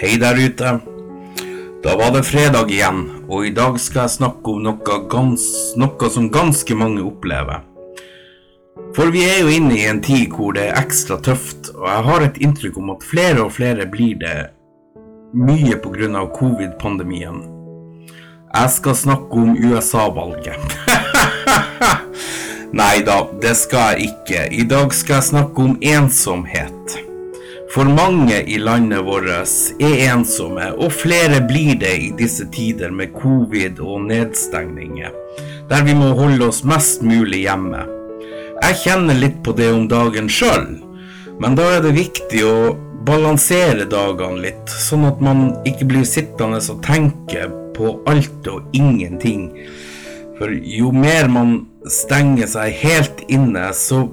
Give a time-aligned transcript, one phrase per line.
[0.00, 0.78] Hei der ute.
[1.84, 5.42] Da var det fredag igjen, og i dag skal jeg snakke om noe, gans,
[5.76, 7.66] noe som ganske mange opplever.
[8.96, 12.06] For vi er jo inne i en tid hvor det er ekstra tøft, og jeg
[12.06, 14.38] har et inntrykk om at flere og flere blir det
[15.36, 16.24] mye pga.
[16.38, 17.44] covid-pandemien.
[18.54, 20.80] Jeg skal snakke om USA-valget.
[22.80, 24.48] Nei da, det skal jeg ikke.
[24.48, 27.09] I dag skal jeg snakke om ensomhet.
[27.70, 29.28] For mange i landet vårt
[29.78, 35.12] er ensomme, og flere blir det i disse tider med covid og nedstengninger,
[35.70, 37.84] der vi må holde oss mest mulig hjemme.
[38.60, 40.66] Jeg kjenner litt på det om dagen sjøl,
[41.38, 42.56] men da er det viktig å
[43.06, 47.46] balansere dagene litt, sånn at man ikke blir sittende og tenke
[47.78, 49.46] på alt og ingenting.
[50.40, 54.08] For jo mer man stenger seg helt inne, så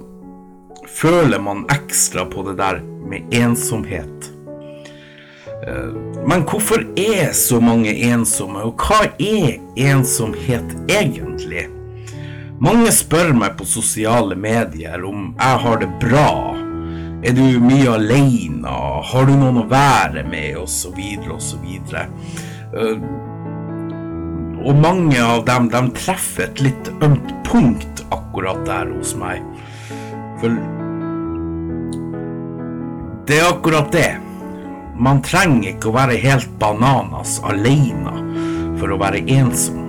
[1.01, 4.31] føler man ekstra på det der med ensomhet.
[5.67, 5.93] Eh,
[6.27, 11.67] men hvorfor er så mange ensomme, og hva er ensomhet egentlig?
[12.59, 16.29] Mange spør meg på sosiale medier om jeg har det bra.
[17.25, 18.71] Er du mye alene?
[19.11, 20.55] Har du noen å være med?
[20.61, 22.07] Og så videre og så videre.
[22.73, 22.97] Eh,
[24.67, 29.45] og mange av dem de treffer et litt ømt punkt akkurat der hos meg.
[30.41, 30.57] For
[33.27, 34.17] det er akkurat det.
[34.95, 38.13] Man trenger ikke å være helt bananas alene
[38.79, 39.83] for å være ensom.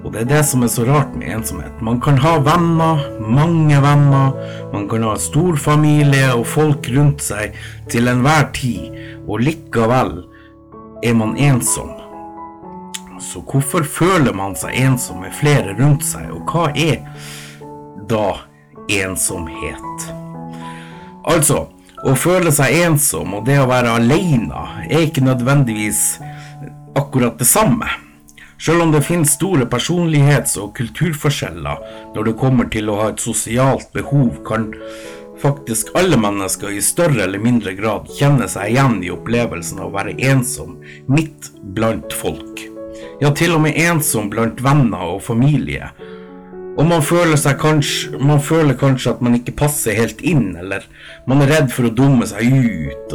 [0.00, 1.78] Og det er det som er så rart med ensomhet.
[1.84, 4.34] Man kan ha venner, mange venner,
[4.72, 7.54] man kan ha stor familie og folk rundt seg
[7.92, 8.96] til enhver tid,
[9.28, 10.14] og likevel
[11.06, 11.92] er man ensom.
[13.20, 17.04] Så hvorfor føler man seg ensom med flere rundt seg, og hva er
[18.10, 18.40] da
[18.90, 20.08] ensomhet?
[21.28, 21.68] Altså,
[22.00, 26.20] å føle seg ensom og det å være alene er ikke nødvendigvis
[26.96, 27.88] akkurat det samme.
[28.60, 33.20] Selv om det finnes store personlighets- og kulturforskjeller når det kommer til å ha et
[33.20, 34.68] sosialt behov, kan
[35.40, 39.96] faktisk alle mennesker i større eller mindre grad kjenne seg igjen i opplevelsen av å
[39.96, 40.76] være ensom
[41.08, 42.64] midt blant folk.
[43.20, 45.92] Ja, til og med ensom blant venner og familie
[46.80, 50.86] og man føler, kanskje, man føler kanskje at man ikke passer helt inn, eller
[51.28, 53.12] man er redd for å dumme seg ut.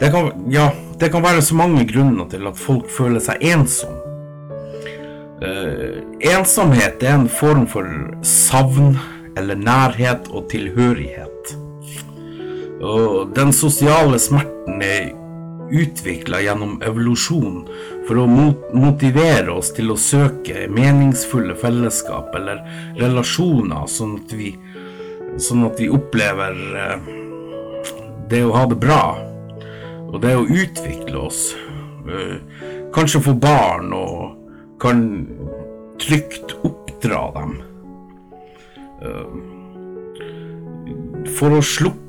[0.00, 3.94] Det kan, ja, det kan være så mange grunner til at folk føler seg ensom.
[5.36, 7.86] Uh, ensomhet er en form for
[8.26, 8.96] savn
[9.38, 11.54] eller nærhet og tilhørighet.
[12.82, 15.12] Og den sosiale smerten er
[15.70, 17.66] utvikla gjennom evolusjon
[18.06, 22.62] for å motivere oss til å søke meningsfulle fellesskap eller
[23.00, 24.52] relasjoner, sånn at vi,
[25.42, 27.10] sånn at vi opplever eh,
[28.30, 29.02] det å ha det bra,
[30.06, 31.50] og det å utvikle oss.
[32.06, 32.38] Eh,
[32.94, 35.02] kanskje få barn og kan
[36.00, 37.58] trygt oppdra dem.
[39.02, 39.28] Eh,
[41.36, 42.05] for å slukke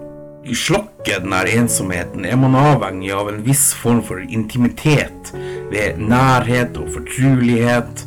[0.55, 5.31] slokke den her ensomheten, er man avhengig av en viss form for intimitet
[5.71, 8.05] ved nærhet og fortrulighet.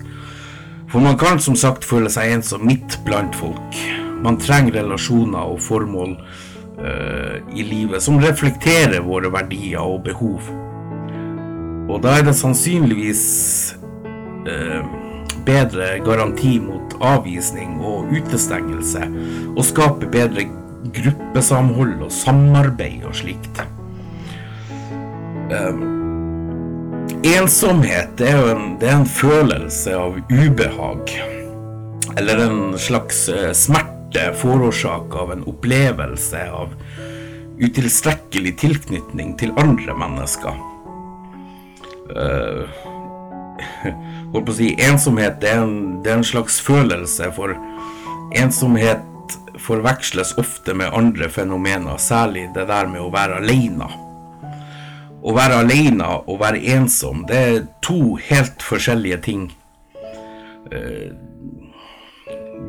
[0.91, 3.83] For man kan som sagt føle seg ensom midt blant folk.
[4.25, 6.17] Man trenger relasjoner og formål
[6.81, 10.51] uh, i livet som reflekterer våre verdier og behov.
[11.91, 13.23] Og da er det sannsynligvis
[14.47, 14.83] uh,
[15.47, 19.07] bedre garanti mot avvisning og utestengelse
[19.55, 20.47] og skape bedre
[20.85, 23.61] gruppesamhold og samarbeid og slikt.
[25.51, 25.83] Um,
[27.27, 31.15] ensomhet er, en, det er en følelse av ubehag,
[32.17, 36.75] eller en slags uh, smerte forårsaka av en opplevelse av
[37.61, 40.63] utilstrekkelig tilknytning til andre mennesker.
[42.11, 42.65] Uh,
[44.33, 47.55] holdt på å si, ensomhet det er, en, det er en slags følelse for
[48.39, 49.10] ensomhet
[49.61, 53.89] forveksles ofte med andre fenomener, særlig det der med å være alene.
[55.21, 59.51] Å være alene og være ensom, det er to helt forskjellige ting.
[60.73, 61.11] Eh,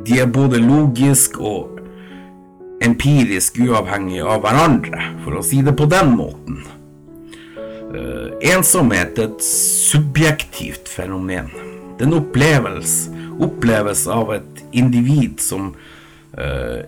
[0.06, 1.80] de er både logisk og
[2.82, 6.62] empirisk uavhengige av hverandre, for å si det på den måten.
[7.92, 11.52] Eh, ensomhet er et subjektivt fenomen.
[12.00, 13.12] Den opplevelse,
[13.42, 15.72] oppleves av et individ som
[16.38, 16.86] Eh,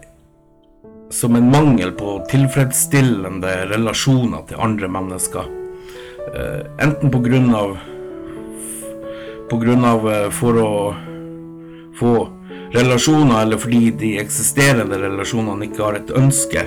[1.10, 5.50] som en mangel på tilfredsstillende relasjoner til andre mennesker.
[6.34, 7.78] Eh, enten på grunn av
[9.50, 10.70] På grunn av eh, for å
[12.00, 12.14] få
[12.74, 16.64] relasjoner, eller fordi de eksisterende relasjonene ikke har et ønske.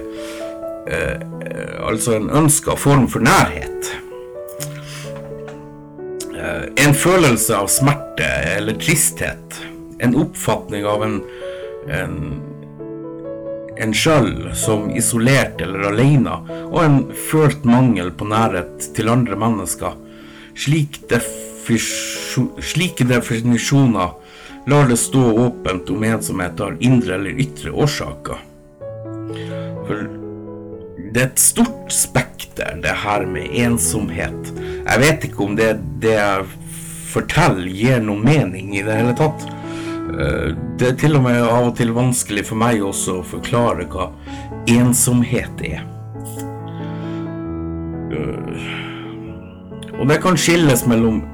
[1.82, 3.88] altså en ønska form for nærhet.
[6.78, 9.58] En følelse av smerte eller tristhet.
[9.98, 11.16] En oppfatning av en,
[11.90, 12.14] en
[13.76, 16.38] en sjøl som isolert eller alene,
[16.70, 19.96] og en følt mangel på nærhet til andre mennesker.
[20.56, 21.00] Slik
[21.66, 24.14] slike definisjoner
[24.66, 28.38] lar det stå åpent om ensomhet har indre eller ytre årsaker.
[29.86, 30.06] For
[31.12, 34.52] det er et stort spekter, det her med ensomhet.
[34.86, 36.48] Jeg vet ikke om det, det jeg
[37.12, 39.46] forteller, gir noe mening i det hele tatt.
[40.06, 43.88] Eh, det er til og med av og til vanskelig for meg også å forklare
[43.90, 44.10] hva
[44.70, 45.82] ensomhet er.
[48.14, 48.68] Eh,
[49.96, 51.24] og det kan skilles mellom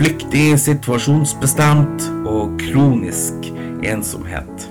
[0.00, 3.50] flyktig, situasjonsbestemt og kronisk
[3.86, 4.66] ensomhet.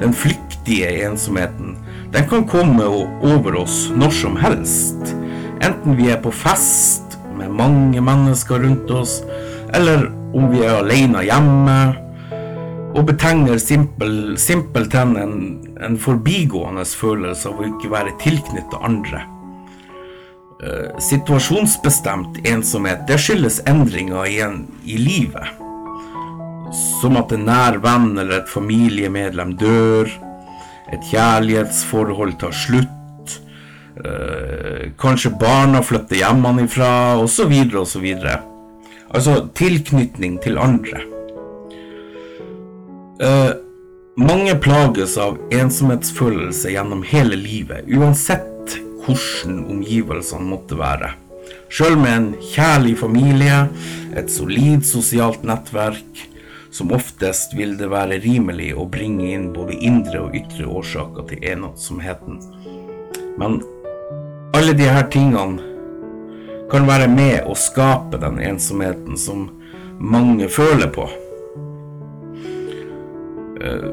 [0.00, 1.76] Den flyktige ensomheten
[2.14, 5.14] den kan komme over oss når som helst.
[5.64, 9.20] Enten vi er på fest med mange mennesker rundt oss,
[9.76, 11.78] eller om vi er alene hjemme
[12.96, 14.36] og betegner simpel,
[15.20, 15.34] en,
[15.84, 19.22] en forbigående følelse av å ikke være tilknyttet andre.
[20.56, 25.60] Uh, situasjonsbestemt ensomhet det skyldes endringer i, en, i livet.
[26.72, 30.08] Som at en nær venn eller et familiemedlem dør,
[30.88, 33.34] et kjærlighetsforhold tar slutt,
[34.00, 37.52] uh, kanskje barna flytter hjemmefra, osv.,
[37.82, 38.08] osv.
[39.12, 41.04] Altså tilknytning til andre.
[43.16, 43.52] Uh,
[44.16, 48.76] mange plages av ensomhetsfølelse gjennom hele livet, uansett
[49.06, 51.14] hvordan omgivelsene måtte være.
[51.72, 53.66] Sjøl med en kjærlig familie,
[54.16, 56.24] et solid sosialt nettverk,
[56.70, 61.46] som oftest vil det være rimelig å bringe inn både indre og ytre årsaker til
[61.54, 62.42] ensomheten.
[63.40, 63.62] Men
[64.56, 65.72] alle disse tingene
[66.68, 69.48] kan være med å skape den ensomheten som
[70.00, 71.08] mange føler på.
[73.56, 73.88] Uh,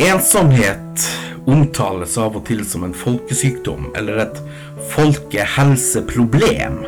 [0.00, 1.08] ensomhet
[1.46, 4.38] omtales av og til som en folkesykdom eller et
[4.94, 6.78] folkehelseproblem.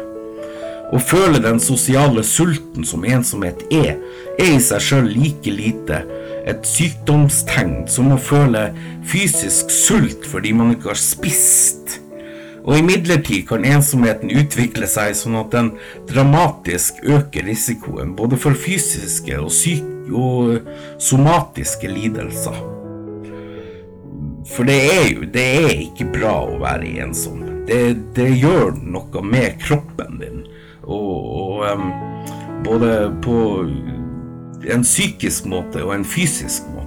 [0.89, 3.99] Å føle den sosiale sulten som ensomhet er,
[4.41, 6.01] er i seg sjøl like lite
[6.49, 8.71] et sykdomstegn som å føle
[9.09, 12.01] fysisk sult fordi man ikke har spist.
[12.65, 15.71] Og imidlertid kan ensomheten utvikle seg sånn at den
[16.09, 20.59] dramatisk øker risikoen både for fysiske og syke og
[21.03, 22.57] somatiske lidelser.
[24.49, 27.45] For det er jo det er ikke bra å være ensom.
[27.69, 27.83] Det,
[28.17, 30.43] det gjør noe med kroppen din.
[30.89, 31.13] Og,
[31.43, 31.91] og um,
[32.65, 32.93] både
[33.25, 33.39] på
[34.73, 36.79] en psykisk måte og en fysisk måte.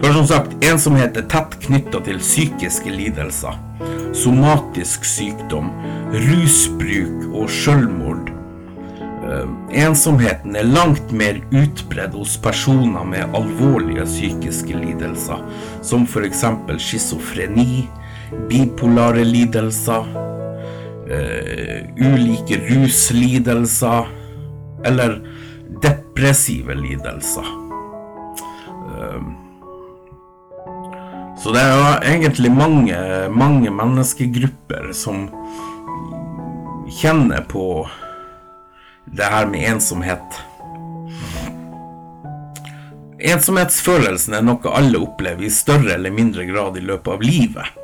[0.00, 3.56] For som sagt, ensomhet er tett knytta til psykiske lidelser,
[4.14, 5.72] somatisk sykdom,
[6.14, 8.35] rusbruk og selvmord Eh,
[9.72, 15.42] ensomheten er langt mer utbredd hos personer med alvorlige psykiske lidelser,
[15.82, 16.44] som f.eks.
[16.78, 17.86] schizofreni,
[18.50, 20.06] bipolare lidelser,
[21.06, 24.12] uh, ulike ruslidelser
[24.86, 25.18] eller
[25.82, 27.50] depressive lidelser.
[28.86, 29.20] Uh,
[31.36, 32.96] så det er egentlig mange,
[33.30, 35.28] mange menneskegrupper som
[36.96, 37.84] kjenner på
[39.06, 40.38] det her med ensomhet.
[43.26, 47.82] Ensomhetsfølelsen er noe alle opplever i større eller mindre grad i løpet av livet.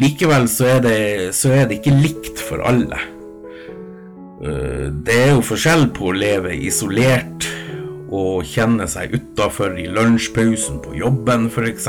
[0.00, 1.00] Likevel så er det,
[1.36, 3.00] så er det ikke likt for alle.
[4.42, 7.46] Eh, det er jo forskjell på å leve isolert
[8.12, 11.88] og kjenne seg utafor i lunsjpausen på jobben, f.eks.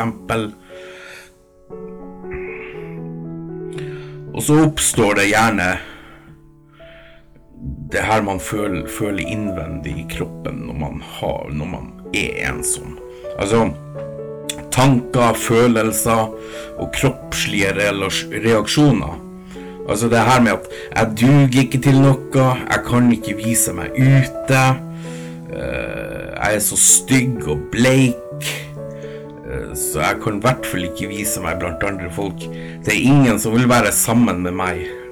[4.34, 5.72] Og så oppstår det gjerne
[7.93, 12.97] det her man føler, føler, innvendig i kroppen når man, har, når man er ensom.
[13.38, 13.67] Altså
[14.73, 16.31] tanker, følelser
[16.81, 19.19] og kroppslige reaksjoner.
[19.89, 23.91] Altså det her med at 'jeg duger ikke til noe', 'jeg kan ikke vise meg
[23.93, 24.65] ute',
[25.53, 28.47] uh, 'jeg er så stygg og bleik',
[29.45, 32.39] uh, så jeg kan i hvert fall ikke vise meg blant andre folk.
[32.85, 35.02] Det er ingen som vil være sammen med meg.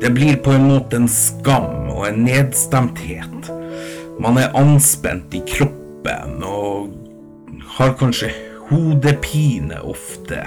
[0.00, 3.50] Det blir på en måte en skam og en nedstemthet.
[4.20, 6.94] Man er anspent i kroppen og
[7.76, 8.30] har kanskje
[8.70, 10.46] hodepine ofte.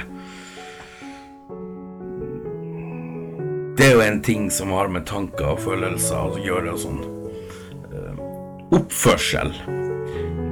[3.78, 6.76] Det er jo en ting som har med tanker og følelser å gjøre.
[6.78, 7.00] Sånn.
[7.94, 8.22] Eh,
[8.74, 9.54] oppførsel.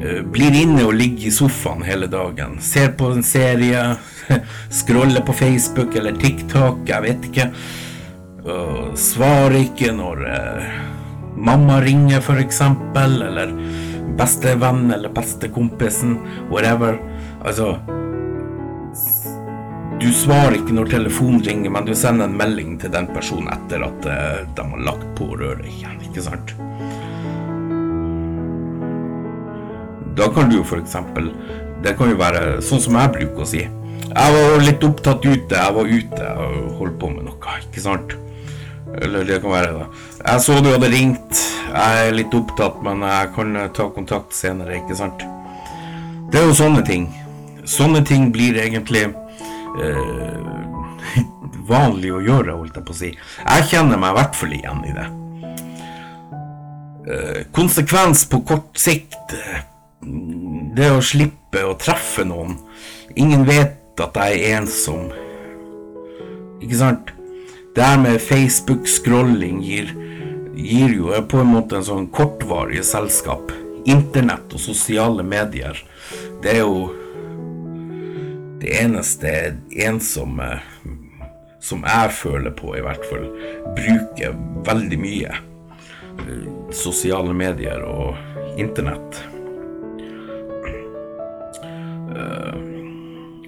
[0.02, 2.58] Eh, blir inne og ligger i sofaen hele dagen.
[2.62, 3.96] Ser på en serie,
[4.82, 7.54] scroller på Facebook eller TikTok, jeg vet ikke.
[8.42, 10.70] Uh, svarer ikke når uh,
[11.38, 13.52] mamma ringer, eksempel, eller
[14.18, 16.16] bestevenn eller bestekompisen,
[16.50, 16.98] whatever.
[17.46, 17.76] Altså
[20.02, 23.86] Du svarer ikke når telefonen ringer, men du sender en melding til den personen etter
[23.86, 26.56] at uh, de har lagt på røret igjen, ikke sant?
[30.18, 31.30] Da kan du jo eksempel
[31.86, 33.62] Det kan jo være sånn som jeg bruker å si.
[34.10, 38.18] Jeg var litt opptatt ute, jeg var ute og holdt på med noe, ikke sant?
[39.00, 39.86] Eller det kan være da.
[40.26, 41.44] Jeg så du hadde ringt.
[41.72, 45.24] Jeg er litt opptatt, men jeg kan ta kontakt senere, ikke sant?
[46.32, 47.08] Det er jo sånne ting.
[47.68, 50.38] Sånne ting blir egentlig eh,
[51.72, 53.12] vanlig å gjøre, holdt jeg på å si.
[53.46, 55.08] Jeg kjenner meg i hvert fall igjen i det.
[57.12, 59.64] Eh, konsekvens på kort sikt eh,
[60.78, 62.58] Det å slippe å treffe noen.
[63.16, 65.10] Ingen vet at jeg er ensom.
[66.62, 67.12] Ikke sant?
[67.76, 69.94] Det her med Facebook-scrolling gir,
[70.56, 73.54] gir, jo på en måte en sånn kortvarig selskap.
[73.88, 75.80] Internett og sosiale medier,
[76.44, 76.90] det er jo
[78.62, 79.32] det eneste
[79.88, 80.50] ensomme
[81.64, 83.30] som jeg føler på, i hvert fall,
[83.78, 84.36] bruker
[84.68, 85.40] veldig mye.
[86.76, 89.24] Sosiale medier og internett.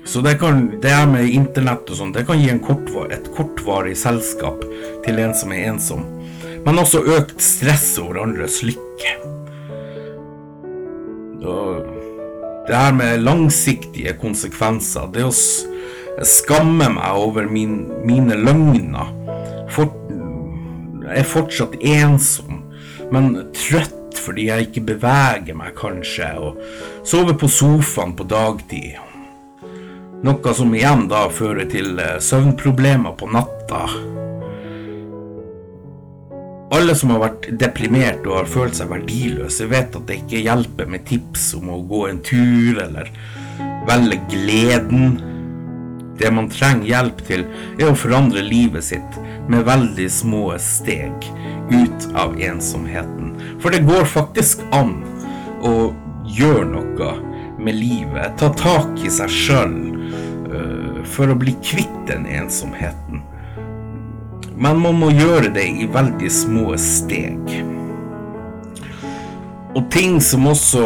[0.05, 3.95] Så det, kan, det her med internett og sånn, det kan gi kortvar, et kortvarig
[3.98, 4.65] selskap
[5.05, 6.03] til en som er ensom.
[6.65, 9.15] Men også økt stress over andres lykke.
[12.63, 15.33] Det her med langsiktige konsekvenser, det å
[16.24, 19.12] skamme meg over min, mine løgner
[19.74, 19.91] For,
[21.03, 22.62] Jeg er fortsatt ensom,
[23.12, 26.62] men trøtt fordi jeg ikke beveger meg, kanskje, og
[27.03, 29.12] sover på sofaen på dagtid.
[30.23, 33.81] Noe som igjen da fører til eh, søvnproblemer på natta.
[36.73, 40.87] Alle som har vært deprimert og har følt seg verdiløse, vet at det ikke hjelper
[40.93, 43.11] med tips om å gå en tur eller
[43.89, 45.17] velge gleden.
[46.15, 47.43] Det man trenger hjelp til,
[47.75, 49.19] er å forandre livet sitt
[49.51, 51.27] med veldig små steg
[51.73, 53.35] ut av ensomheten.
[53.59, 55.01] For det går faktisk an
[55.67, 55.91] å
[56.31, 57.11] gjøre noe
[57.59, 59.92] med livet, ta tak i seg sjøl
[61.10, 63.22] for å bli kvitt den ensomheten.
[64.55, 67.53] Men man må gjøre det i veldig små steg.
[69.74, 70.83] Og ting som også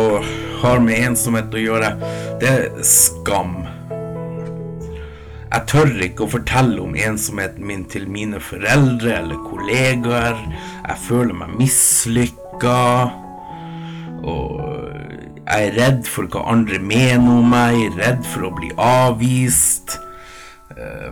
[0.61, 1.91] har med ensomhet å gjøre,
[2.41, 3.59] det er skam.
[5.47, 10.39] Jeg tør ikke å fortelle om ensomheten min til mine foreldre eller kollegaer.
[10.87, 12.81] Jeg føler meg mislykka.
[14.27, 14.57] Og
[15.47, 19.95] jeg er redd for hva andre mener om meg, redd for å bli avvist.
[20.77, 21.11] Eh,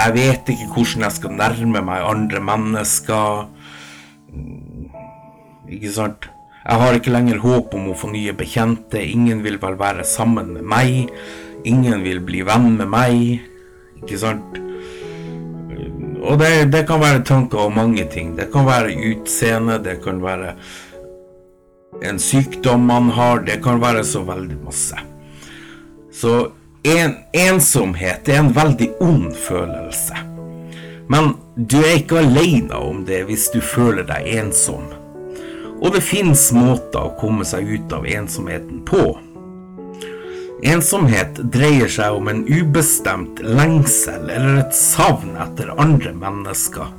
[0.00, 3.48] jeg vet ikke hvordan jeg skal nærme meg andre mennesker.
[4.32, 4.88] Mm,
[5.76, 6.30] ikke sant?
[6.60, 9.00] Jeg har ikke lenger håp om å få nye bekjente.
[9.00, 11.12] Ingen vil vel være sammen med meg.
[11.68, 13.40] Ingen vil bli venn med meg.
[14.00, 14.60] Ikke sant?
[16.20, 18.34] Og det, det kan være tanker om mange ting.
[18.36, 20.54] Det kan være utseende, det kan være
[22.06, 25.00] en sykdom man har, det kan være så veldig masse.
[26.12, 26.34] Så
[26.82, 30.16] en, ensomhet er en veldig ond følelse.
[31.10, 34.86] Men du er ikke alene om det hvis du føler deg ensom.
[35.80, 39.02] Og det fins måter å komme seg ut av ensomheten på.
[40.70, 46.92] Ensomhet dreier seg om en ubestemt lengsel eller et savn etter andre mennesker.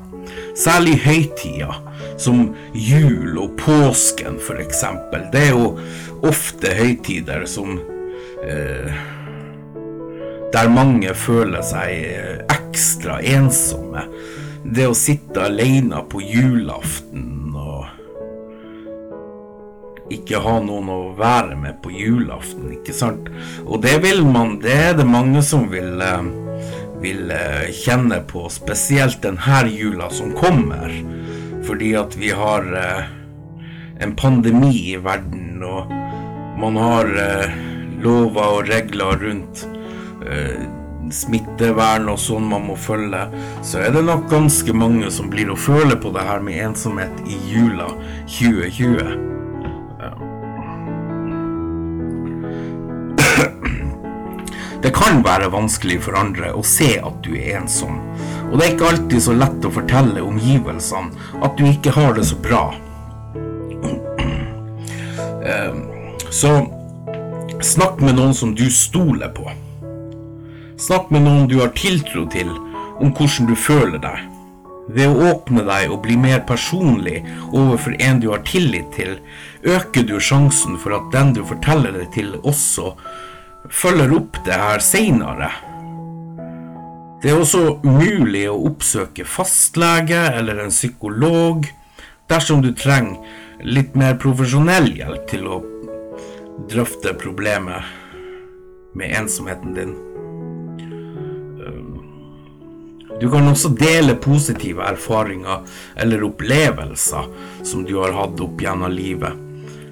[0.57, 1.77] Særlig høytider,
[2.21, 4.83] som jul og påsken f.eks.
[5.31, 5.71] Det er jo
[6.27, 7.77] ofte høytider som
[8.43, 9.01] eh,
[10.51, 14.03] der mange føler seg eh, ekstra ensomme.
[14.61, 17.87] Det å sitte alene på julaften og
[20.11, 23.29] ikke ha noen å være med på julaften, ikke sant?
[23.63, 26.27] Og det vil man, det er det mange som vil, eh,
[27.03, 30.91] vil eh, kjenne på, spesielt denne jula som kommer.
[31.63, 32.65] Fordi at vi har
[34.01, 35.91] en pandemi i verden, og
[36.59, 37.11] man har
[38.01, 39.61] lover og regler rundt
[40.21, 40.61] Eh,
[41.11, 43.23] smittevern og sånn man må følge,
[43.65, 47.23] så er det nok ganske mange som blir å føle på det her med ensomhet
[47.25, 47.89] i jula
[48.29, 49.27] 2020.
[54.81, 57.99] Det kan være vanskelig for andre å se at du er ensom,
[58.49, 62.25] og det er ikke alltid så lett å fortelle omgivelsene at du ikke har det
[62.29, 62.63] så bra.
[65.41, 65.73] Eh,
[66.29, 66.53] så
[67.65, 69.49] snakk med noen som du stoler på.
[70.81, 72.49] Snakk med noen du har tiltro til
[73.01, 74.23] om hvordan du føler deg.
[74.91, 77.19] Ved å åpne deg og bli mer personlig
[77.51, 79.19] overfor en du har tillit til,
[79.61, 82.95] øker du sjansen for at den du forteller det til, også
[83.69, 85.51] følger opp det her seinere.
[87.21, 91.69] Det er også mulig å oppsøke fastlege eller en psykolog
[92.31, 93.21] dersom du trenger
[93.61, 95.61] litt mer profesjonell hjelp til å
[96.71, 97.85] drøfte problemet
[98.97, 99.99] med ensomheten din.
[103.21, 105.61] Du kan også dele positive erfaringer
[106.01, 107.27] eller opplevelser
[107.63, 109.37] som du har hatt opp gjennom livet.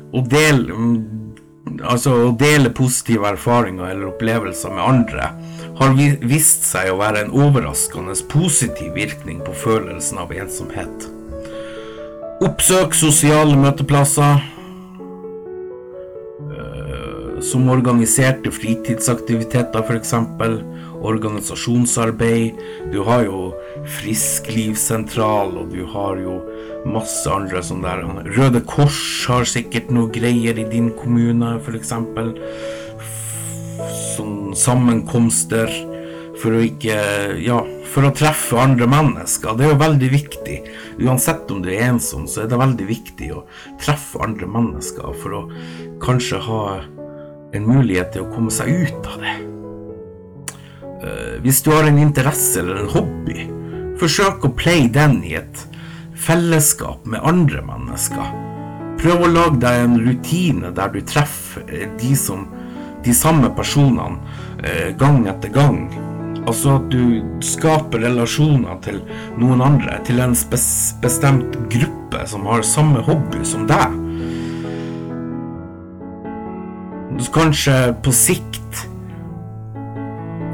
[0.09, 0.73] Å dele,
[1.85, 5.29] altså, å dele positive erfaringer eller opplevelser med andre
[5.79, 5.93] har
[6.25, 11.05] vist seg å være en overraskende positiv virkning på følelsen av ensomhet.
[12.43, 14.41] Oppsøk sosiale møteplasser
[16.49, 20.17] eh, som organiserte fritidsaktiviteter, f.eks
[21.05, 22.59] organisasjonsarbeid.
[22.93, 23.49] Du har jo
[23.99, 26.39] Frisklivssentral, og du har jo
[26.89, 31.93] masse andre sånne der Røde Kors har sikkert noe greier i din kommune, f.eks.
[34.15, 35.71] Sånn sammenkomster
[36.39, 36.95] for å ikke
[37.43, 39.55] Ja, for å treffe andre mennesker.
[39.57, 40.57] Det er jo veldig viktig.
[41.03, 43.45] Uansett om du er ensom, så er det veldig viktig å
[43.81, 45.45] treffe andre mennesker for å
[46.03, 46.63] kanskje ha
[47.55, 49.58] en mulighet til å komme seg ut av det.
[51.43, 53.45] Hvis du har en interesse eller en hobby,
[53.99, 55.65] forsøk å play den i et
[56.19, 58.31] fellesskap med andre mennesker.
[58.99, 61.63] Prøv å lage deg en rutine der du treffer
[61.99, 62.45] de, som,
[63.05, 64.19] de samme personene
[64.63, 65.85] eh, gang etter gang.
[66.49, 68.99] Altså at du skaper relasjoner til
[69.39, 70.35] noen andre, til en
[71.03, 73.95] bestemt gruppe som har samme hobby som deg.
[77.29, 78.58] Kanskje på sikt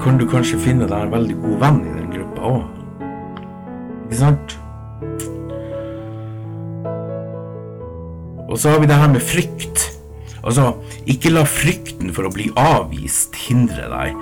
[0.06, 2.66] kan du kanskje finne deg en veldig god venn i den gruppa òg.
[4.06, 4.54] Ikke sant?
[8.46, 9.88] Og så har vi det her med frykt.
[10.46, 10.76] Altså,
[11.10, 14.20] ikke la frykten for å bli avvist hindre deg.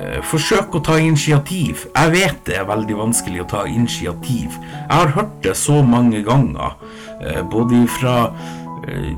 [0.00, 1.84] Eh, forsøk å ta initiativ.
[1.92, 4.56] Jeg vet det er veldig vanskelig å ta initiativ.
[4.72, 6.80] Jeg har hørt det så mange ganger,
[7.20, 8.16] eh, både fra
[8.88, 9.12] eh,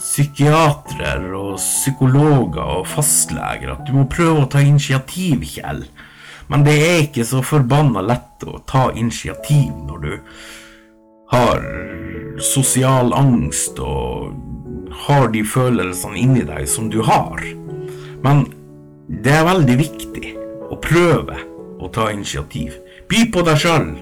[0.00, 5.84] psykiatere og psykologer og fastleger at du må prøve å ta initiativ, Kjell.
[6.50, 10.12] Men det er ikke så forbanna lett å ta initiativ når du
[11.30, 11.60] har
[12.42, 14.32] sosial angst og
[15.06, 17.44] har de følelsene inni deg som du har.
[18.24, 18.46] Men
[19.06, 20.32] det er veldig viktig
[20.70, 21.38] å prøve
[21.80, 22.74] å ta initiativ.
[23.10, 23.92] By på deg sjøl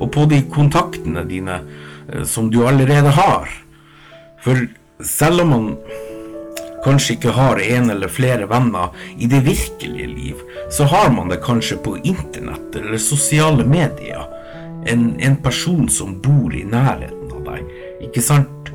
[0.00, 3.50] og på de kontaktene dine eh, som du allerede har.
[4.42, 4.66] For
[5.02, 5.76] selv om man
[6.84, 11.40] kanskje ikke har en eller flere venner i det virkelige liv, så har man det
[11.44, 14.26] kanskje på internett eller sosiale medier.
[14.86, 17.70] En, en person som bor i nærheten av deg.
[18.04, 18.68] Ikke sant?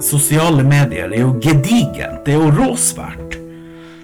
[0.00, 2.24] Sosiale medier er jo gedigent.
[2.24, 3.36] Det er jo råsvært.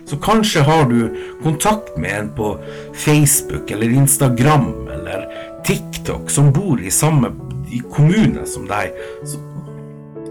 [0.07, 2.53] Så kanskje har du kontakt med en på
[2.95, 5.25] Facebook eller Instagram eller
[5.67, 7.33] TikTok som bor i samme
[7.97, 8.93] kommune som deg.
[9.25, 9.41] Så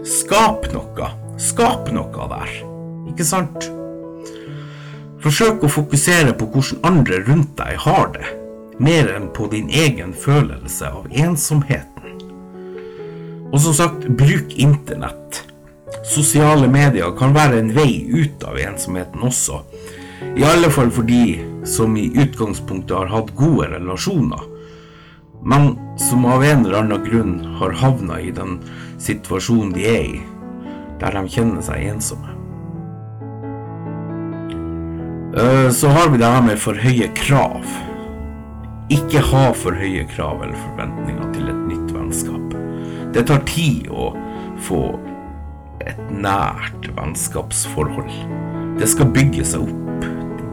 [0.06, 1.06] Skap noe.
[1.36, 2.50] Skap noe der.
[3.10, 3.64] Ikke sant?
[5.24, 8.28] Forsøk å fokusere på hvordan andre rundt deg har det,
[8.78, 12.22] mer enn på din egen følelse av ensomheten.
[13.50, 15.42] Og som sagt, bruk internett.
[16.06, 19.64] Sosiale medier kan være en vei ut av ensomheten også.
[20.38, 24.52] I alle fall for de som i utgangspunktet har hatt gode relasjoner
[25.46, 28.58] men som av en eller annen grunn har havna i den
[29.02, 30.22] situasjonen de er i,
[31.00, 32.32] der de kjenner seg ensomme.
[35.36, 37.66] Eh, så har vi det her med for høye krav.
[38.92, 42.56] Ikke ha for høye krav eller forventninger til et nytt vennskap.
[43.12, 44.12] Det tar tid å
[44.64, 44.82] få
[45.84, 48.12] et nært vennskapsforhold.
[48.80, 50.06] Det skal bygge seg opp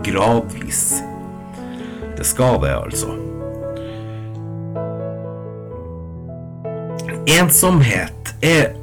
[0.04, 0.84] gradvis.
[2.18, 3.16] Det skal det, altså.
[7.24, 8.74] Ensomhet er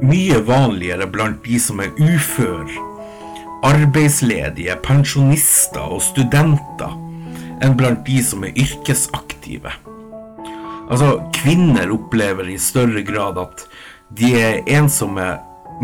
[0.00, 2.70] mye vanligere blant de som er ufør,
[3.68, 6.94] arbeidsledige, pensjonister og studenter,
[7.60, 9.74] enn blant de som er yrkesaktive.
[10.88, 13.66] Altså, kvinner opplever i større grad at
[14.16, 15.34] de er ensomme,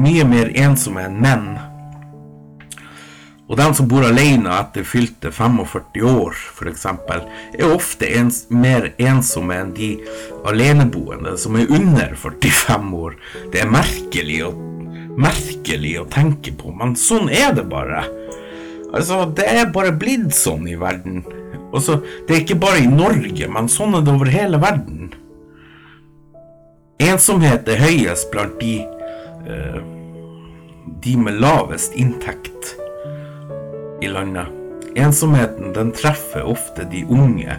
[0.01, 1.49] mye mer ensomme enn menn.
[3.45, 9.57] Og de som bor alene etter fylte 45 år, f.eks., er ofte ens, mer ensomme
[9.61, 9.91] enn de
[10.49, 13.19] aleneboende som er under 45 år.
[13.53, 14.53] Det er merkelig å,
[15.21, 18.07] merkelig å tenke på, men sånn er det bare.
[18.95, 21.21] Altså, det er bare blitt sånn i verden.
[21.75, 25.13] Altså, det er ikke bare i Norge, men sånn er det over hele verden.
[27.03, 28.79] Ensomhet er høyest blant de
[29.51, 29.83] eh,
[31.05, 32.79] de med lavest inntekt
[34.05, 34.47] i landet.
[34.95, 37.57] Ensomheten den treffer ofte de unge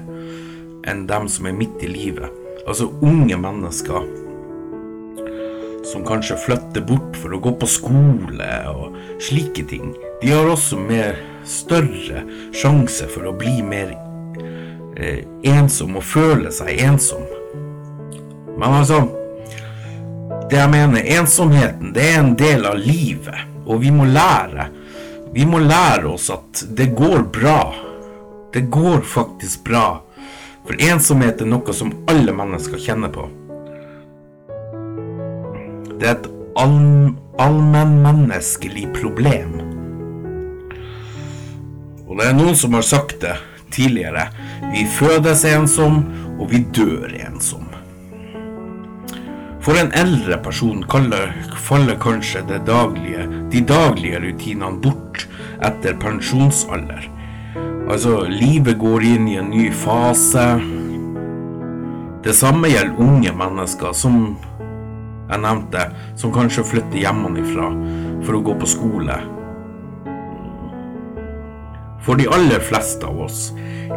[0.85, 2.29] enn dem som er midt i livet.
[2.65, 4.05] Altså unge mennesker
[5.85, 9.93] som kanskje flytter bort for å gå på skole og slike ting.
[10.21, 12.23] De har også mer større
[12.55, 13.93] sjanse for å bli mer
[14.97, 17.25] eh, ensom og føle seg ensom.
[18.55, 19.05] Men altså
[20.49, 24.67] Det jeg mener, ensomheten, det er en del av livet, og vi må lære.
[25.35, 27.59] Vi må lære oss at det går bra.
[28.53, 29.99] Det går faktisk bra.
[30.63, 33.25] For ensomhet er noe som alle mennesker kjenner på.
[35.99, 36.79] Det er et all,
[37.43, 39.57] allmennmenneskelig problem.
[42.07, 43.35] Og det er noen som har sagt det
[43.75, 44.29] tidligere.
[44.71, 46.05] Vi fødes ensom,
[46.39, 47.67] og vi dør ensom.
[49.65, 51.33] For en eldre person kaller,
[51.67, 55.04] faller kanskje daglige, de daglige rutinene bort
[55.63, 57.07] etter pensjonsalder.
[57.85, 60.47] Altså, livet går inn i en ny fase.
[62.25, 64.19] Det samme gjelder unge mennesker som
[65.29, 65.87] jeg nevnte,
[66.17, 67.71] som kanskje flytter hjemmefra
[68.25, 69.17] for å gå på skole
[72.05, 73.47] for de aller fleste av oss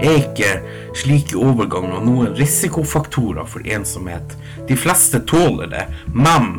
[0.01, 0.53] er ikke
[0.97, 4.33] slike overganger noen risikofaktorer for ensomhet.
[4.69, 6.55] De fleste tåler det, men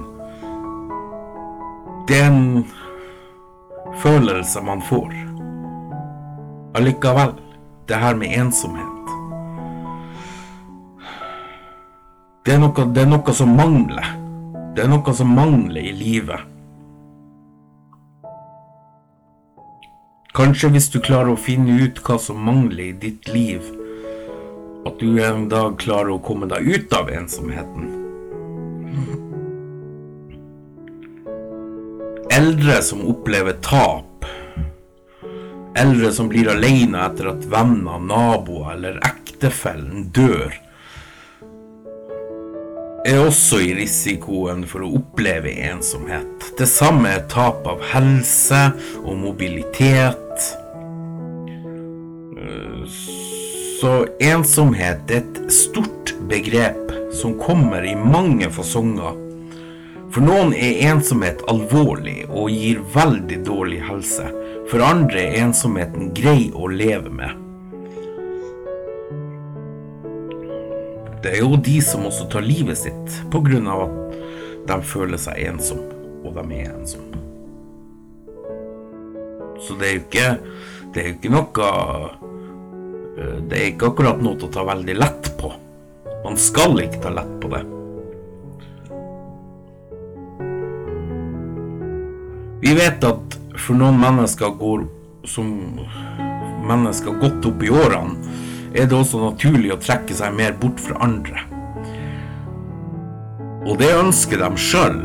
[2.09, 2.43] det er en
[3.97, 5.13] følelse man får.
[6.77, 7.33] Allikevel,
[7.89, 8.95] det her med ensomhet
[12.49, 14.05] det er, noe, det er noe som mangler.
[14.73, 16.47] Det er noe som mangler i livet.
[20.33, 23.65] Kanskje hvis du klarer å finne ut hva som mangler i ditt liv,
[24.87, 27.91] at du en dag klarer å komme deg ut av ensomheten.
[32.31, 34.25] Eldre som opplever tap.
[35.75, 40.53] Eldre som blir alene etter at venner, naboer eller ektefellen dør
[43.07, 46.49] er også i risikoen for å oppleve ensomhet.
[46.59, 48.59] Det samme er tap av helse
[49.01, 50.49] og mobilitet.
[53.79, 59.28] Så ensomhet er et stort begrep som kommer i mange fasonger.
[60.09, 64.25] For noen er ensomhet alvorlig og gir veldig dårlig helse.
[64.69, 67.45] For andre er ensomheten grei å leve med.
[71.21, 74.19] Det er jo de som også tar livet sitt av at
[74.69, 75.81] de føler seg ensom,
[76.23, 77.21] og de er ensomme.
[79.59, 80.29] Så det er jo ikke
[80.93, 81.65] Det er jo ikke noe
[83.19, 85.51] eh, Det er ikke akkurat noe å ta veldig lett på.
[86.23, 87.61] Man skal ikke ta lett på det.
[92.61, 94.83] Vi vet at for noen mennesker går
[95.27, 95.47] som
[96.67, 98.17] mennesker godt opp i årene,
[98.75, 101.45] er det også naturlig å trekke seg mer bort fra andre.
[103.65, 104.99] Og det ønsker de sjøl,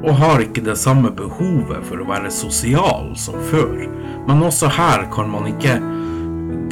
[0.00, 3.84] og har ikke det samme behovet for å være sosial som før.
[4.26, 5.76] Men også her kan man ikke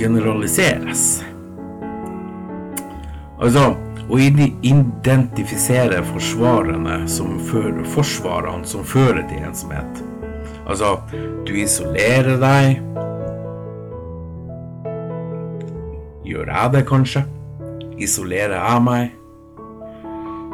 [0.00, 1.20] generaliseres.
[3.38, 3.74] Altså,
[4.08, 10.04] å identifisere forsvarene som fører, forsvarene som fører til ensomhet.
[10.68, 10.96] Altså,
[11.48, 12.80] du isolerer deg,
[16.28, 17.22] Gjør jeg det, kanskje?
[18.04, 19.14] Isolerer jeg meg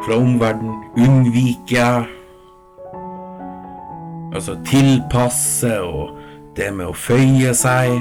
[0.05, 0.77] fra omverdenen?
[1.03, 2.05] Unnviker jeg?
[4.35, 6.15] Altså tilpasse og
[6.55, 7.97] det med å føye seg?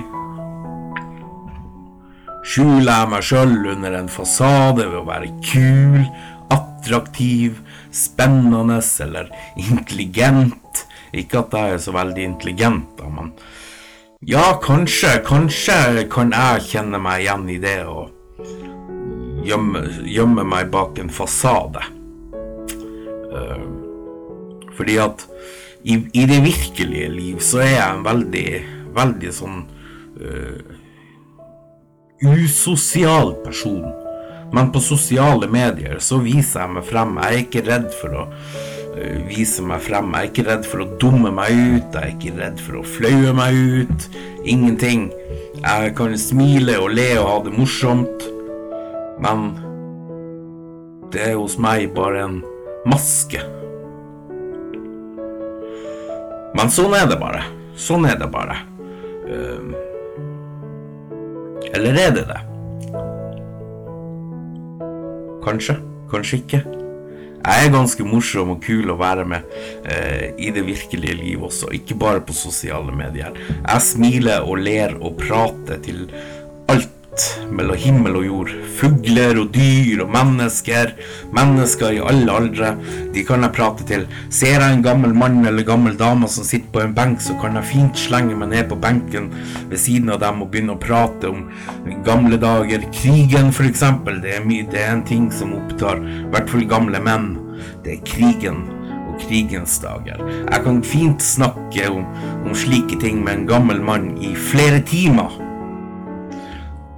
[2.44, 6.02] Skjuler jeg meg sjøl under en fasade ved å være kul,
[6.52, 7.62] attraktiv,
[7.96, 10.84] spennende eller intelligent?
[11.16, 13.32] Ikke at jeg er så veldig intelligent, da, men
[14.28, 18.06] ja, kanskje, kanskje kan jeg kjenne meg igjen i det å
[19.44, 21.84] gjemme, gjemme meg bak en fasade.
[23.34, 23.66] Uh,
[24.78, 25.26] fordi at
[25.84, 28.48] i, i, det virkelige liv så er jeg en veldig,
[28.96, 29.60] veldig sånn
[30.22, 30.74] uh,
[32.24, 33.84] usosial person.
[34.54, 37.18] Men på sosiale medier så viser jeg meg frem.
[37.20, 38.28] Jeg er ikke redd for å
[38.94, 40.12] Eh, vise meg frem.
[40.14, 42.86] Jeg er ikke redd for å dumme meg ut, jeg er ikke redd for å
[42.86, 44.08] flaue meg ut.
[44.46, 45.08] Ingenting.
[45.64, 48.28] Jeg kan smile og le og ha det morsomt,
[49.24, 49.48] men
[51.14, 52.38] det er hos meg bare en
[52.90, 53.42] maske.
[56.54, 57.42] Men sånn er det bare.
[57.80, 58.60] Sånn er det bare.
[59.26, 59.74] Eh,
[61.74, 62.42] Eller er det det?
[65.44, 65.76] Kanskje,
[66.12, 66.64] kanskje ikke.
[67.44, 71.74] Jeg er ganske morsom og kul å være med eh, i det virkelige liv også,
[71.76, 73.36] ikke bare på sosiale medier.
[73.50, 76.06] Jeg smiler og ler og prater til
[76.72, 77.03] alt
[77.54, 78.52] mellom himmel og jord.
[78.78, 80.94] Fugler og dyr og mennesker.
[81.36, 82.74] Mennesker i alle aldre.
[83.14, 84.06] De kan jeg prate til.
[84.34, 87.58] Ser jeg en gammel mann eller gammel dame som sitter på en benk, så kan
[87.60, 89.32] jeg fint slenge meg ned på benken
[89.70, 91.48] ved siden av dem og begynne å prate om
[92.06, 92.86] gamle dager.
[92.94, 94.22] Krigen, eksempel.
[94.24, 97.36] Det det er en ting som opptar i hvert fall gamle menn.
[97.84, 98.64] Det er krigen
[99.22, 100.20] krigens dager.
[100.50, 102.06] Jeg kan fint snakke om,
[102.44, 105.53] om slike ting med en gammel mann i flere timer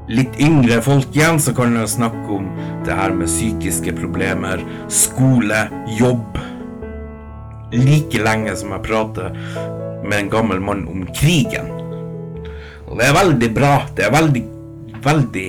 [0.08, 2.50] litt yngre folk igjen, så kan jeg snakke om
[2.86, 5.65] det her med psykiske problemer, skole,
[5.98, 6.38] jobb.
[7.76, 9.34] Like lenge som jeg prater
[10.06, 11.72] med en gammel mann om krigen.
[12.86, 13.74] Og det er veldig bra.
[13.98, 14.44] Det er veldig,
[15.04, 15.48] veldig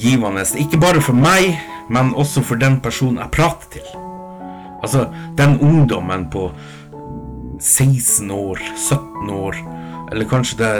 [0.00, 0.46] givende.
[0.58, 1.52] Ikke bare for meg,
[1.92, 3.86] men også for den personen jeg prater til.
[4.82, 5.06] Altså,
[5.38, 6.48] den ungdommen på
[7.60, 9.58] 16 år, 17 år,
[10.10, 10.72] eller kanskje det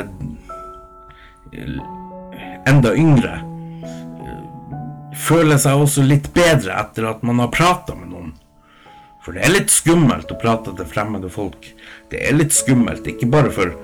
[2.68, 3.40] enda yngre,
[5.22, 8.32] føler seg også litt bedre etter at man har prata med noen.
[9.22, 11.68] For det er litt skummelt å prate til fremmede folk.
[12.10, 13.74] Det er litt skummelt, ikke bare for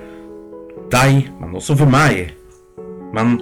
[0.91, 2.33] deg, men også for meg.
[3.15, 3.37] Men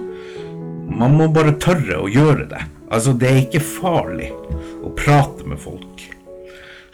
[0.88, 2.62] man må bare tørre å gjøre det.
[2.88, 4.30] Altså, det er ikke farlig
[4.86, 6.06] å prate med folk.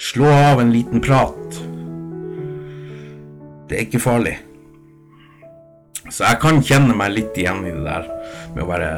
[0.00, 1.60] Slå av en liten prat.
[3.68, 4.38] Det er ikke farlig.
[6.14, 8.04] Så jeg kan kjenne meg litt igjen i det der
[8.54, 8.90] med å være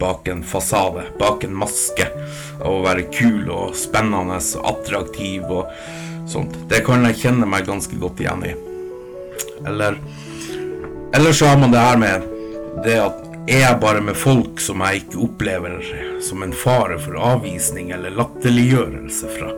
[0.00, 2.06] bak en fasade, bak en maske.
[2.64, 5.68] Og være kul og spennende og attraktiv og
[6.28, 6.56] sånt.
[6.70, 8.54] Det kan jeg kjenne meg ganske godt igjen i.
[9.66, 10.00] Eller
[11.14, 12.24] Eller så har man det her med
[12.84, 15.76] det at er jeg bare med folk som jeg ikke opplever
[16.24, 19.52] som en fare for avvisning eller latterliggjørelse fra.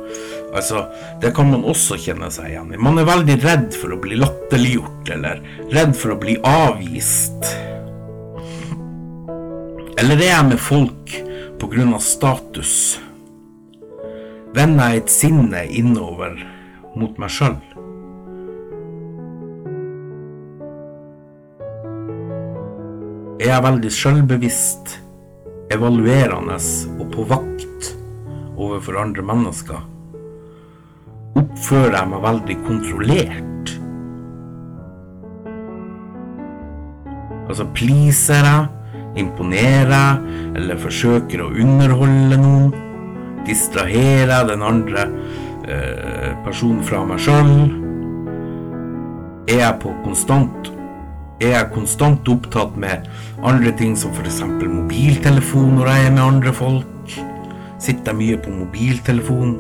[0.55, 0.87] Altså,
[1.21, 2.81] Det kan man også kjenne seg igjen i.
[2.81, 5.43] Man er veldig redd for å bli latterliggjort, eller
[5.75, 7.51] redd for å bli avvist.
[9.99, 11.17] Eller er jeg med folk
[11.69, 12.75] av status?
[14.55, 16.39] Vender jeg et sinne innover
[16.97, 17.59] mot meg sjøl?
[23.39, 24.97] er jeg veldig sjølbevisst,
[25.71, 26.57] evaluerende
[26.99, 27.93] og på vakt
[28.59, 29.98] overfor andre mennesker.
[31.37, 33.73] Oppfører jeg meg veldig kontrollert?
[37.49, 42.73] Altså pleaser jeg, imponerer jeg, eller forsøker å underholde noen?
[43.49, 45.07] Distraherer jeg den andre
[45.69, 47.55] eh, personen fra meg sjøl?
[49.49, 50.75] Er jeg på konstant
[51.39, 53.05] er jeg konstant opptatt med
[53.47, 54.41] andre ting som f.eks.
[54.43, 57.13] mobiltelefon når jeg er med andre folk?
[57.79, 59.53] Sitter jeg mye på mobiltelefon?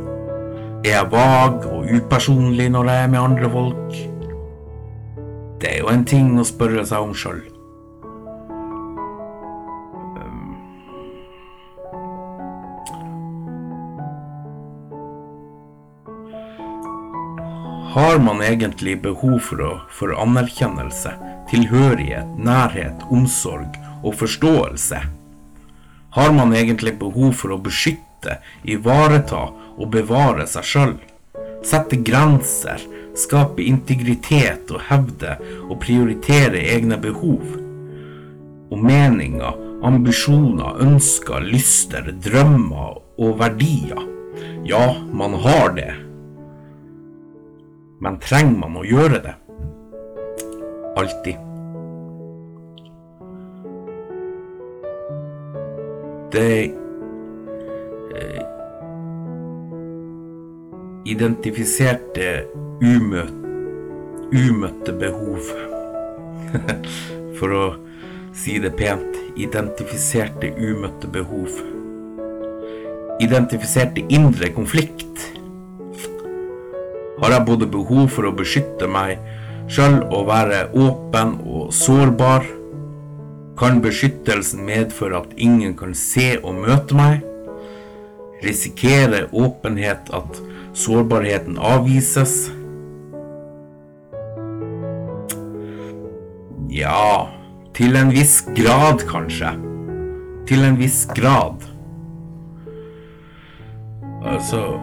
[0.84, 3.96] Er jeg vag og upersonlig når jeg er med andre folk?
[5.58, 7.40] Det er jo en ting å spørre seg om sjøl.
[17.98, 21.16] Har man egentlig behov for, å, for anerkjennelse,
[21.50, 25.00] tilhørighet, nærhet, omsorg og forståelse?
[26.14, 28.07] Har man egentlig behov for å beskytte,
[28.64, 29.44] ivareta
[29.76, 30.96] og bevare seg sjøl?
[31.66, 32.82] Sette grenser,
[33.18, 35.36] skape integritet og hevde
[35.68, 37.44] og prioritere egne behov?
[38.68, 39.54] Og meninger,
[39.86, 44.04] ambisjoner, ønsker, lyster, drømmer og verdier?
[44.68, 45.92] Ja, man har det
[48.00, 49.34] men trenger man å gjøre det?
[50.98, 51.46] Alltid.
[56.32, 56.52] Det
[61.08, 62.44] identifiserte
[62.82, 63.32] umøt,
[64.32, 65.40] umøtte behov.
[67.38, 67.64] For å
[68.36, 69.16] si det pent.
[69.38, 71.54] Identifiserte umøtte behov.
[73.22, 75.04] Identifiserte indre konflikt
[77.18, 79.16] har jeg både behov for å beskytte meg
[79.70, 82.46] sjøl og være åpen og sårbar.
[83.58, 87.26] Kan beskyttelsen medføre at ingen kan se og møte meg?
[88.44, 90.38] Risikerer åpenhet at
[90.78, 92.50] sårbarheten avvises?
[96.70, 97.28] Ja,
[97.74, 99.50] til en viss grad, kanskje.
[100.46, 101.64] Til en viss grad.
[104.22, 104.78] Altså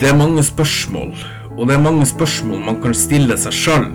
[0.00, 1.12] Det er mange spørsmål,
[1.58, 3.86] og det er mange spørsmål man kan stille seg sjøl.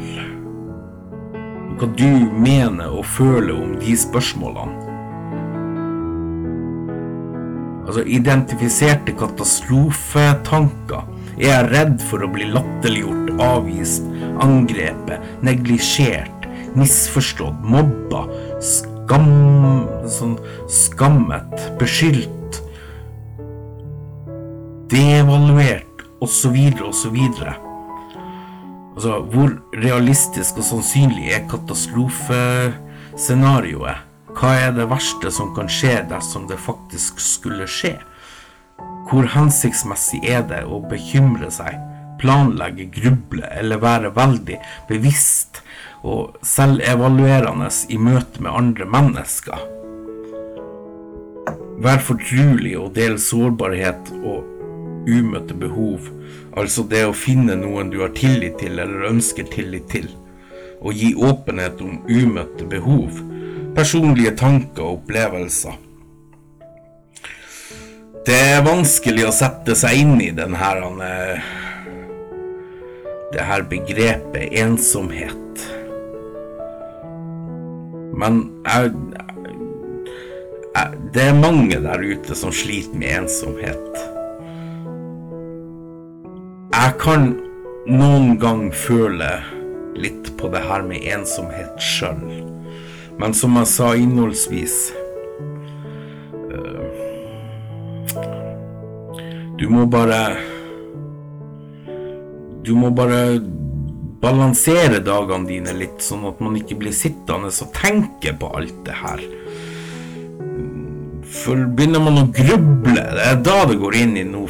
[1.77, 4.86] hva du mener og føler om de spørsmålene.
[7.87, 11.07] Altså identifiserte katastrofetanker.
[11.37, 14.03] Er jeg redd for å bli latterliggjort, avvist,
[14.43, 16.47] angrepet, neglisjert,
[16.77, 18.21] misforstått, mobba,
[18.63, 20.37] skam, sånn,
[20.71, 22.61] skammet, beskyldt,
[24.91, 26.57] devaluert osv.,
[26.89, 27.17] osv.
[28.97, 34.06] Altså, hvor realistisk og sannsynlig er katastrofescenarioet?
[34.37, 37.95] Hva er det verste som kan skje dersom det faktisk skulle skje?
[39.09, 41.77] Hvor hensiktsmessig er det å bekymre seg,
[42.21, 45.61] planlegge, gruble eller være veldig bevisst
[46.05, 49.65] og selvevaluerende i møte med andre mennesker?
[51.81, 54.53] Vær fortrulig og del sårbarhet og
[55.07, 56.11] umøtte behov
[56.57, 60.07] Altså det å finne noen du har tillit til eller ønsker tillit til.
[60.81, 63.19] Og gi åpenhet om umøtte behov.
[63.77, 65.77] Personlige tanker og opplevelser.
[68.27, 70.73] Det er vanskelig å sette seg inn i denne
[73.31, 75.63] Det her begrepet ensomhet.
[78.17, 78.91] Men jeg,
[80.73, 84.07] jeg, det er mange der ute som sliter med ensomhet
[86.77, 87.23] jeg kan
[87.89, 89.29] noen gang føle
[89.97, 92.21] litt på det her med ensomhet sjøl.
[93.17, 94.75] Men som jeg sa innholdsvis
[96.53, 96.83] uh,
[99.57, 100.21] Du må bare
[102.65, 103.39] Du må bare
[104.17, 108.95] balansere dagene dine litt, sånn at man ikke blir sittende og tenke på alt det
[108.97, 109.21] her.
[111.37, 114.49] For begynner man å gruble, det er da det går inn i noe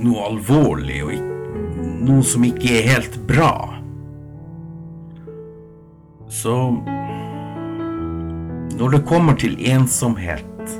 [0.00, 1.14] noe alvorlig og
[2.06, 3.52] noe som ikke er helt bra.
[6.32, 6.56] Så
[8.76, 10.76] når det kommer til ensomhet,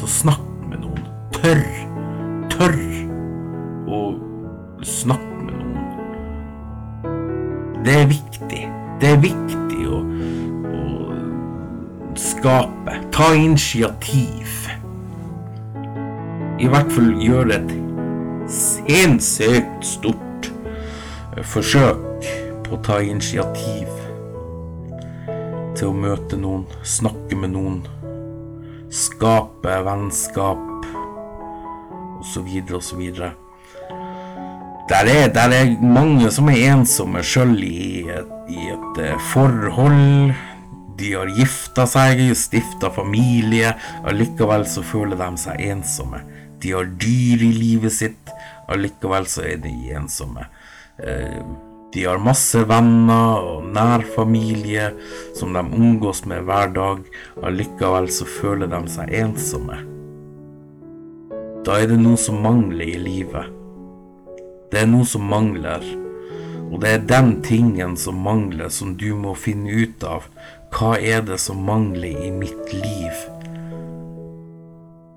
[0.00, 1.04] så snakk med noen.
[1.34, 1.64] Tørr,
[2.52, 2.78] tørr
[3.90, 4.00] å
[4.86, 5.76] snakke med noen.
[7.84, 8.62] Det er viktig.
[9.00, 10.00] Det er viktig å,
[10.72, 10.82] å
[12.20, 12.92] skape.
[13.12, 14.60] Ta initiativ
[16.60, 17.70] i hvert fall gjøre et
[18.52, 20.50] sinnssykt stort
[21.36, 22.28] eh, forsøk
[22.66, 23.89] på å ta initiativ
[25.80, 27.78] til å møte noen, snakke med noen,
[28.92, 30.66] skape vennskap
[32.20, 32.50] osv.
[32.76, 33.00] osv.
[34.90, 40.34] Der er, der er mange som er ensomme sjøl i, i, et eh, forhold.
[41.00, 43.72] De har gifta seg, stifta familie,
[44.04, 46.20] allikevel så føler de seg ensomme.
[46.60, 48.34] De har dyr i livet sitt,
[48.68, 50.44] allikevel så er de ensomme.
[51.00, 51.40] Eh,
[51.92, 54.92] de har masse venner og nær familie
[55.34, 57.00] som de omgås med hver dag,
[57.42, 59.80] allikevel så føler de seg ensomme.
[61.66, 63.50] Da er det noe som mangler i livet.
[64.70, 65.82] Det er noe som mangler,
[66.70, 70.30] og det er den tingen som mangler, som du må finne ut av.
[70.70, 73.26] Hva er det som mangler i mitt liv?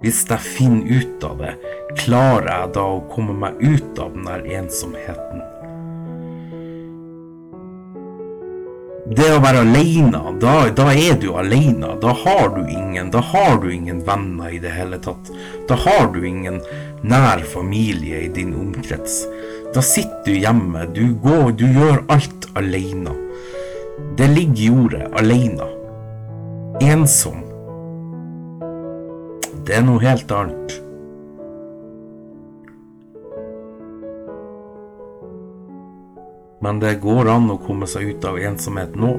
[0.01, 1.55] Hvis jeg finner ut av det,
[2.01, 5.53] klarer jeg da å komme meg ut av den der ensomheten?
[9.04, 11.89] Det å være alene, da, da, er du alene.
[12.00, 15.28] Da har du ingen, da har du ingen venner i det hele tatt.
[15.68, 16.62] Da har du ingen
[17.04, 19.26] nær familie i din omkrets.
[19.76, 23.12] Da sitter du hjemme, du går, du gjør alt alene.
[24.16, 25.68] Det ligger i ordet alene.
[26.88, 27.44] Ensom.
[29.68, 30.80] Det er noe helt annet.
[36.63, 39.10] Men det går an å komme seg ut av ensomhet nå.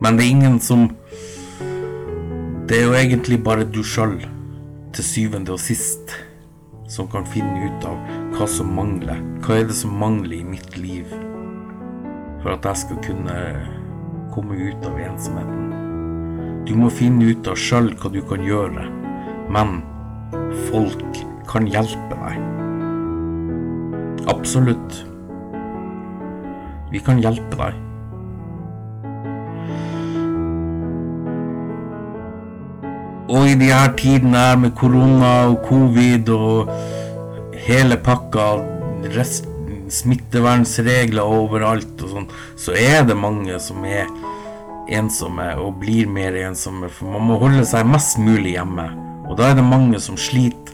[0.00, 0.88] Men det er ingen som
[2.66, 4.16] Det er jo egentlig bare du sjøl,
[4.96, 6.10] til syvende og sist,
[6.90, 8.00] som kan finne ut av
[8.34, 9.20] hva som mangler.
[9.44, 11.12] Hva er det som mangler i mitt liv
[12.42, 13.38] for at jeg skal kunne
[14.34, 15.70] komme ut av ensomheten?
[16.66, 18.90] Du må finne ut av sjøl hva du kan gjøre,
[19.54, 19.80] men
[20.72, 22.55] folk kan hjelpe deg.
[24.26, 25.04] Absolutt.
[26.90, 27.82] Vi kan hjelpe deg.
[33.26, 36.70] Og i de her tidene her med korona og covid og
[37.66, 38.46] hele pakka,
[39.16, 39.48] rest,
[39.90, 44.08] smittevernsregler overalt og sånn, så er det mange som er
[44.90, 48.88] ensomme og blir mer ensomme, for man må holde seg mest mulig hjemme.
[49.26, 50.65] Og da er det mange som sliter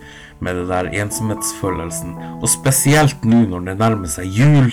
[0.43, 2.17] med det der ensomhetsfølelsen.
[2.41, 4.73] Og spesielt nå når det nærmer seg jul.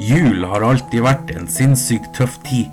[0.00, 2.72] Jul har alltid vært en sinnssykt tøff tid.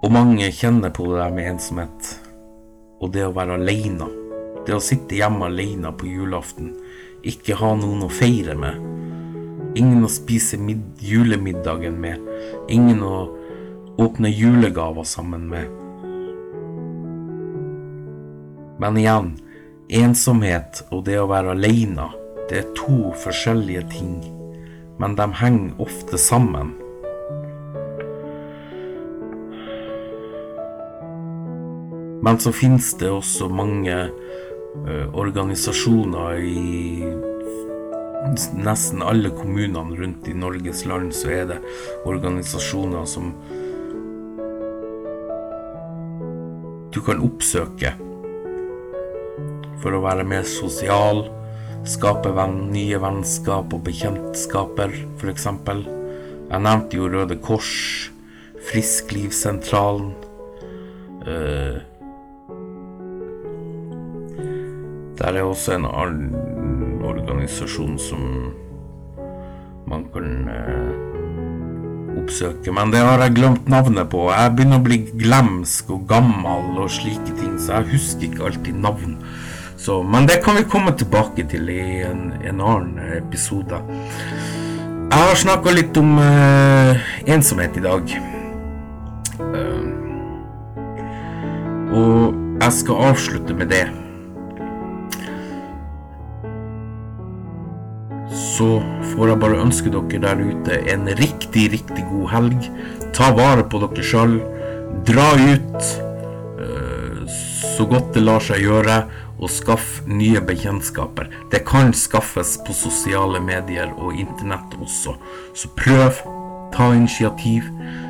[0.00, 2.14] Og mange kjenner på det der med ensomhet.
[3.00, 4.08] Og det å være aleine.
[4.66, 6.72] Det å sitte hjemme alene på julaften.
[7.26, 8.80] Ikke ha noen å feire med.
[9.78, 10.58] Ingen å spise
[11.04, 12.24] julemiddagen med.
[12.72, 13.28] Ingen å
[14.00, 15.68] åpne julegaver sammen med.
[18.80, 19.34] Men igjen,
[19.92, 22.06] ensomhet og det å være aleine,
[22.48, 24.14] det er to forskjellige ting.
[25.00, 26.72] Men de henger ofte sammen.
[32.24, 37.04] Men så finnes det også mange uh, organisasjoner i
[38.60, 41.62] nesten alle kommunene rundt i Norges land, så er det
[42.08, 43.32] organisasjoner som
[46.90, 47.94] du kan oppsøke
[49.82, 51.24] for å være mer sosial,
[51.88, 55.46] skape venn, nye vennskap og bekjentskaper, f.eks.
[56.50, 58.10] Jeg nevnte jo Røde Kors,
[58.70, 60.12] Frisklivssentralen.
[61.20, 61.80] Uh,
[65.20, 68.22] Der er også en annen organisasjon som
[69.90, 72.72] man kan uh, oppsøke.
[72.72, 74.22] Men det har jeg glemt navnet på.
[74.32, 78.80] Jeg begynner å bli glemsk og gammel og slike ting, så jeg husker ikke alltid
[78.80, 79.18] navn.
[79.80, 83.78] Så, men det kan vi komme tilbake til i en, en annen episode.
[85.10, 88.12] Jeg har snakka litt om uh, ensomhet i dag.
[89.40, 89.86] Uh,
[91.96, 93.86] og jeg skal avslutte med det.
[98.60, 98.74] så
[99.14, 102.66] får jeg bare ønske dere der ute en riktig, riktig god helg.
[103.16, 104.36] Ta vare på dere sjøl.
[105.08, 105.88] Dra ut
[106.60, 108.98] uh, så godt det lar seg gjøre,
[109.40, 111.30] og skaff nye bekjentskaper.
[111.52, 115.16] Det kan skaffes på sosiale medier og internett også,
[115.54, 116.22] så prøv.
[116.70, 117.64] Ta initiativ.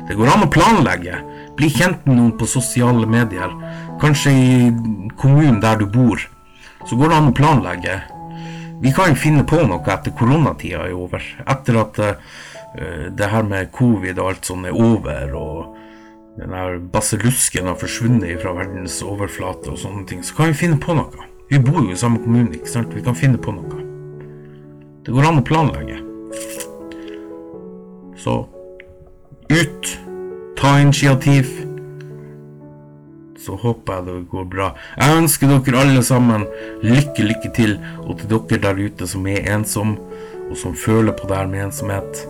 [0.05, 1.15] Det går an å planlegge.
[1.57, 3.49] Bli kjent med noen på sosiale medier.
[4.03, 4.51] Kanskje i
[5.17, 6.21] kommunen der du bor.
[6.85, 7.95] Så går det an å planlegge
[8.81, 11.21] vi kan finne på noe etter koronatida er over.
[11.45, 12.15] Etter at uh,
[13.13, 15.80] det her med covid og alt sånt er over, og
[16.37, 20.79] den her basillusken har forsvunnet fra verdens overflate og sånne ting, så kan vi finne
[20.81, 21.27] på noe.
[21.51, 22.93] Vi bor jo i samme kommune, ikke sant?
[22.95, 23.81] Vi kan finne på noe.
[25.03, 25.97] Det går an å planlegge.
[28.21, 28.37] Så
[29.51, 29.97] ut.
[30.61, 31.49] Ta initiativ
[33.41, 34.69] så håper jeg det går bra.
[34.99, 36.45] Jeg ønsker dere alle sammen
[36.85, 39.97] lykke, lykke til, og til dere der ute som er ensom,
[40.49, 42.25] og som føler på det her med ensomhet.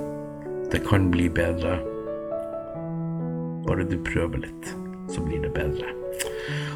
[0.72, 1.91] Det kan bli bedre.
[3.68, 4.72] Bare du prøver litt,
[5.12, 5.94] så blir det bedre.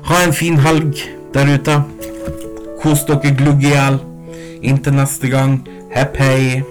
[0.10, 1.02] Ha en fin helg
[1.34, 1.80] der ute.
[2.82, 4.00] Kos dere glugg i hjel.
[4.66, 5.60] Inntil neste gang,
[5.94, 6.64] hepp hei.